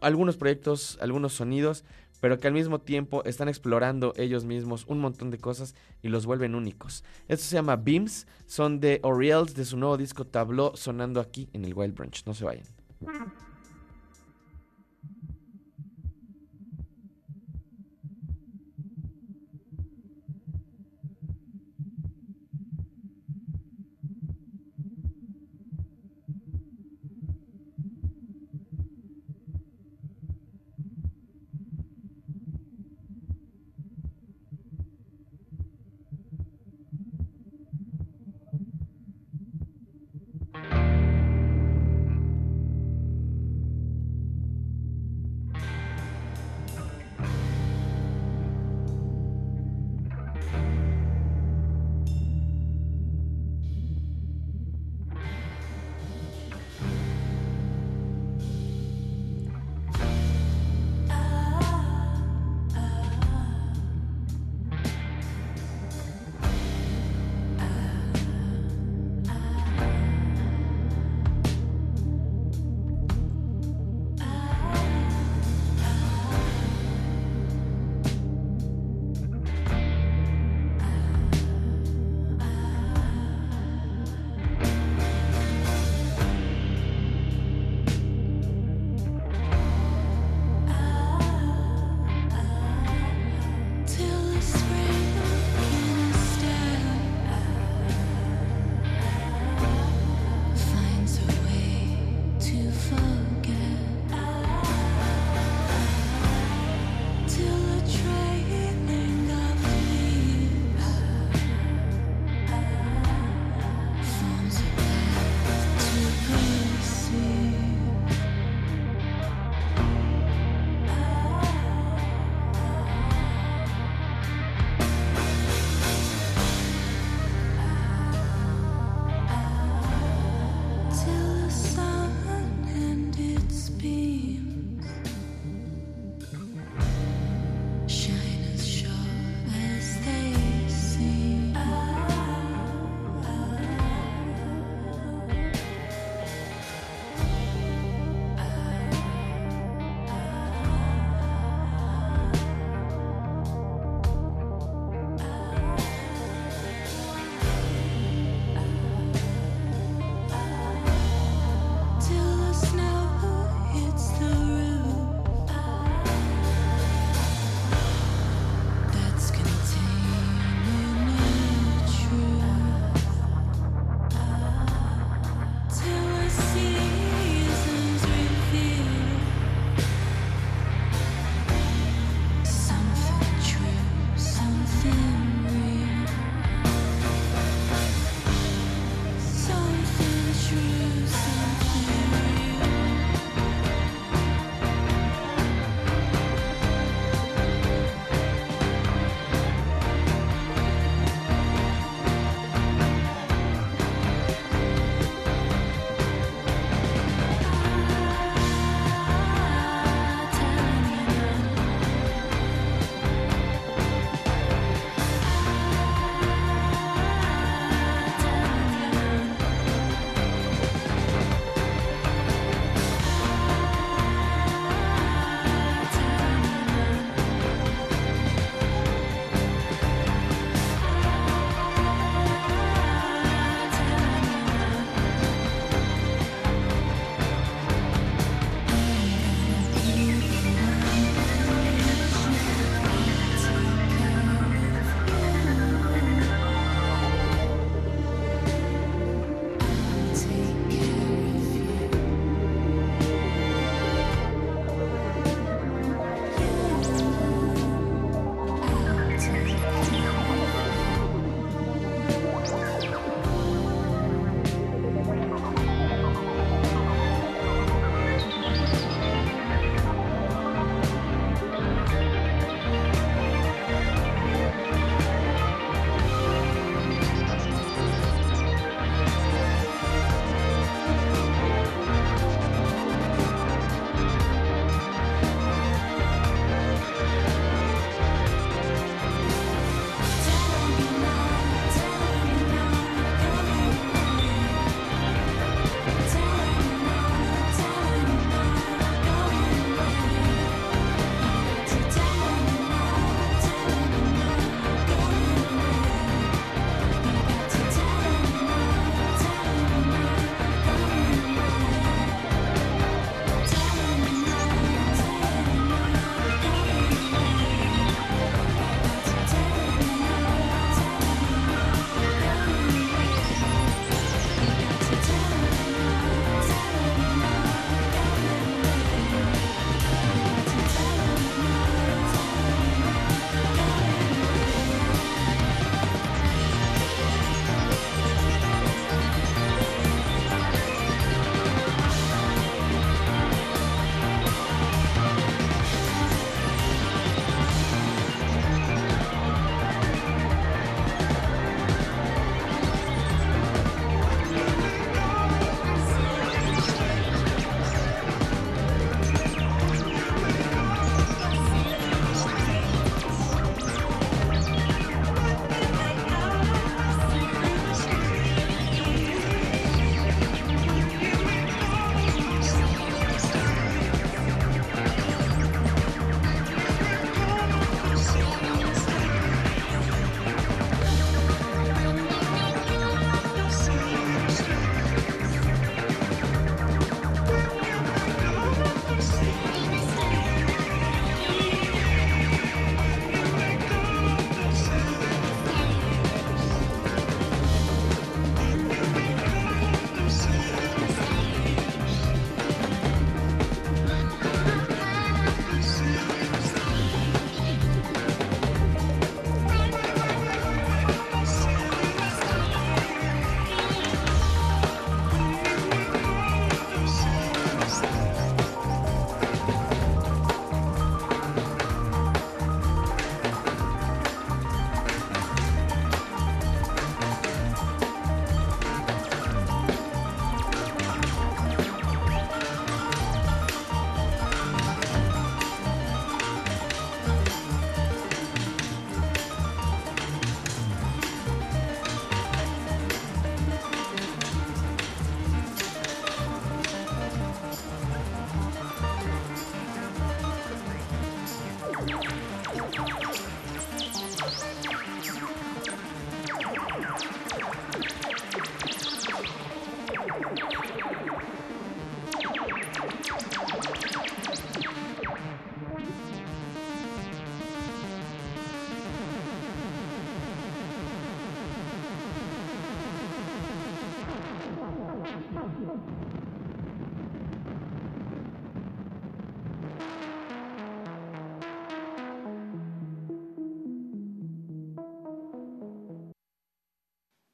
[0.00, 1.84] algunos proyectos, algunos sonidos,
[2.20, 6.26] pero que al mismo tiempo están explorando ellos mismos un montón de cosas y los
[6.26, 7.04] vuelven únicos.
[7.28, 11.64] Esto se llama Beams, son de Orioles de su nuevo disco Tableau sonando aquí en
[11.64, 12.22] el Wild Branch.
[12.24, 12.66] No se vayan.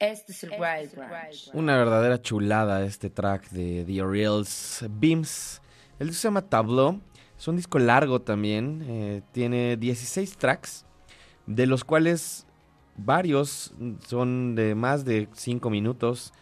[0.03, 1.51] Este es el Wild Branch.
[1.55, 5.63] Una verdadera chulada este track de The Orioles Beams.
[6.01, 7.01] El disco se llama Tableau.
[7.39, 8.85] Es un disco largo también.
[8.89, 10.85] eh, tiene 16 tracks,
[11.47, 12.49] de los cuales
[12.97, 13.75] varios
[14.05, 16.33] son de más de 5 minutos.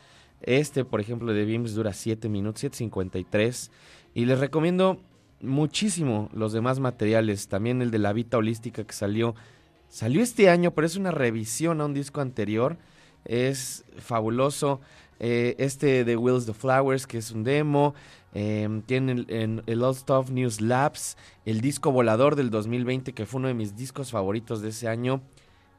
[0.41, 3.71] Este, por ejemplo, de Beams dura 7 minutos, 7.53.
[4.15, 5.03] Y les recomiendo
[5.43, 7.49] muchísimo los demás materiales.
[7.49, 9.35] También el de La Vita Holística que salió.
[9.91, 12.79] Salió este año, pero es una revisión a un disco anterior.
[13.25, 14.81] Es fabuloso.
[15.19, 17.95] Eh, este de Wheels the Flowers, que es un demo.
[18.33, 23.27] Eh, tiene el, en- el All Stuff News Labs, el disco volador del 2020, que
[23.27, 25.21] fue uno de mis discos favoritos de ese año.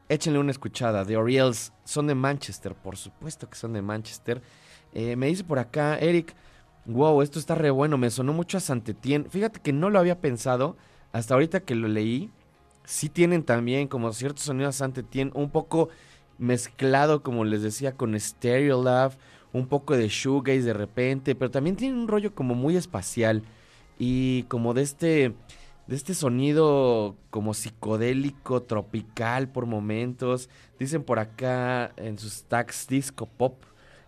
[0.08, 1.04] Échenle una escuchada.
[1.04, 4.42] The Orioles son de Manchester, por supuesto que son de Manchester.
[4.94, 6.34] Eh, me dice por acá, Eric,
[6.84, 9.26] wow, esto está re bueno, me sonó mucho a Santetien.
[9.30, 10.76] Fíjate que no lo había pensado
[11.12, 12.30] hasta ahorita que lo leí.
[12.84, 15.88] Sí tienen también como ciertos sonidos a Santetien, un poco
[16.42, 19.12] mezclado, como les decía, con Stereolab,
[19.52, 23.42] un poco de shoegaze de repente, pero también tienen un rollo como muy espacial
[23.98, 25.34] y como de este
[25.86, 30.48] de este sonido como psicodélico, tropical por momentos.
[30.78, 33.62] Dicen por acá en sus tags disco pop,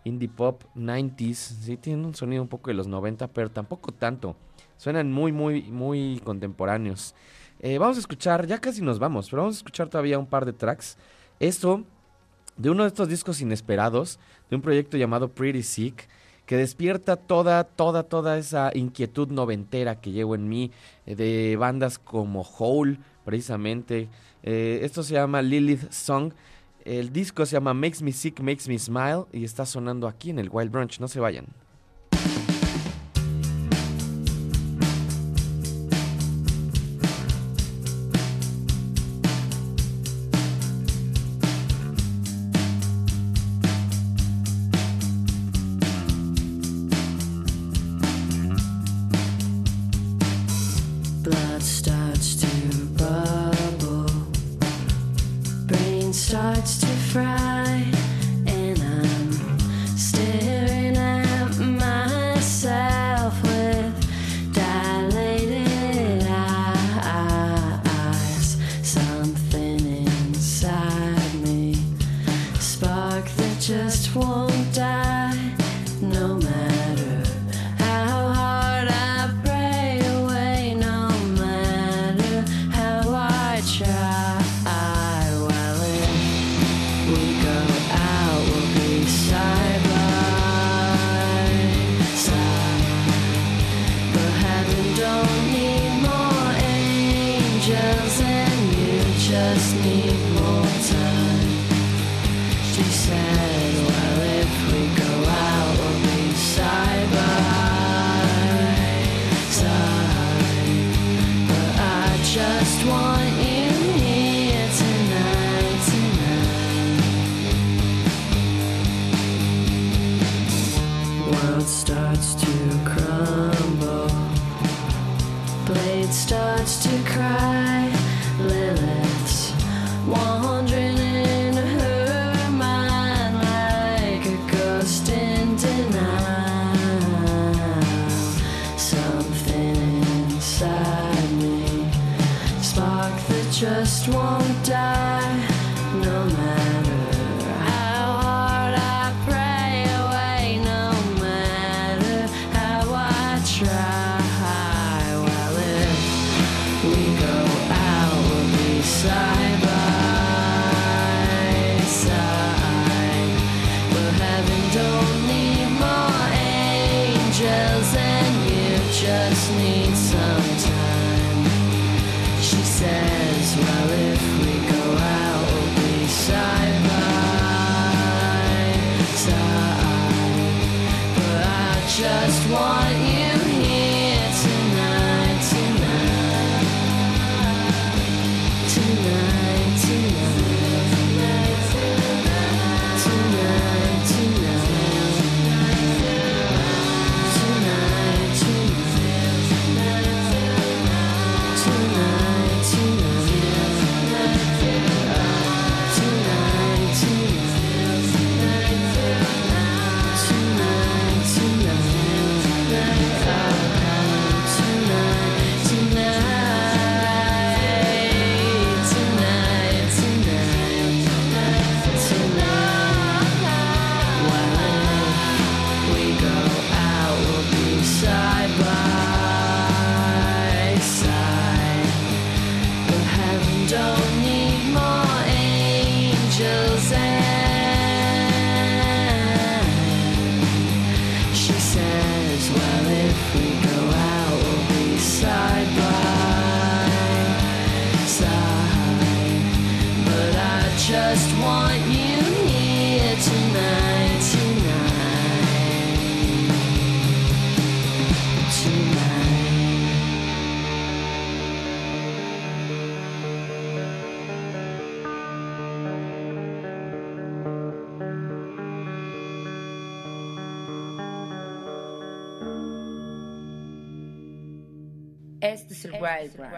[0.05, 1.35] indie pop, 90s.
[1.35, 4.37] Sí, tienen un sonido un poco de los 90, pero tampoco tanto.
[4.77, 7.15] Suenan muy, muy, muy contemporáneos.
[7.61, 10.45] Eh, vamos a escuchar, ya casi nos vamos, pero vamos a escuchar todavía un par
[10.45, 10.97] de tracks.
[11.41, 11.85] Esto
[12.57, 14.19] de uno de estos discos inesperados,
[14.51, 16.09] de un proyecto llamado Pretty Sick,
[16.47, 20.71] que despierta toda, toda, toda esa inquietud noventera que llevo en mí,
[21.07, 24.09] eh, de bandas como Hole, precisamente.
[24.43, 26.33] Eh, esto se llama Lilith Song.
[26.85, 30.39] El disco se llama Makes Me Sick, Makes Me Smile y está sonando aquí en
[30.39, 31.01] el Wild Brunch.
[31.01, 31.47] No se vayan.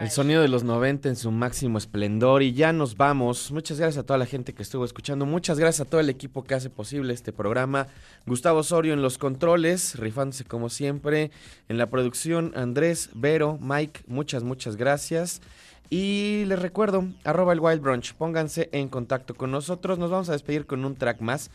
[0.01, 3.51] El sonido de los 90 en su máximo esplendor y ya nos vamos.
[3.51, 5.27] Muchas gracias a toda la gente que estuvo escuchando.
[5.27, 7.89] Muchas gracias a todo el equipo que hace posible este programa.
[8.27, 11.31] Gustavo Osorio en los controles, rifándose como siempre.
[11.69, 15.41] En la producción, Andrés, Vero, Mike, muchas, muchas gracias.
[15.89, 19.99] Y les recuerdo, arroba el Wild Brunch, pónganse en contacto con nosotros.
[19.99, 21.51] Nos vamos a despedir con un track más,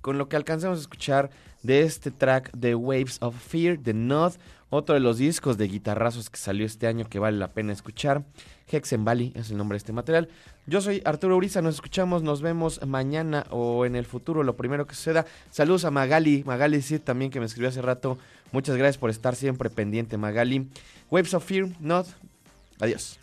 [0.00, 1.30] con lo que alcancemos a escuchar
[1.62, 4.34] de este track de Waves of Fear, de Nod,
[4.70, 8.24] otro de los discos de guitarrazos que salió este año que vale la pena escuchar.
[8.70, 10.28] Hexen Valley es el nombre de este material.
[10.66, 14.86] Yo soy Arturo Uriza, nos escuchamos, nos vemos mañana o en el futuro, lo primero
[14.86, 15.26] que suceda.
[15.50, 18.18] Saludos a Magali, Magali sí también que me escribió hace rato.
[18.52, 20.68] Muchas gracias por estar siempre pendiente, Magali.
[21.10, 22.06] Waves of Fear, Nod,
[22.80, 23.20] adiós.